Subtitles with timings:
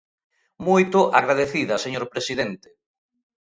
[0.67, 2.69] Moito agradecida, señor presidente.